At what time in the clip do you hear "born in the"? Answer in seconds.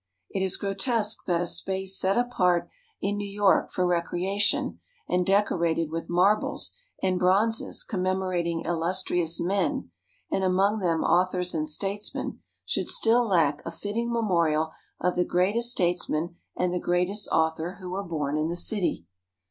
18.03-18.55